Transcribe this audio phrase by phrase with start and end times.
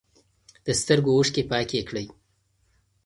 [0.65, 2.05] د سترګو اوښکې پاکې کړئ.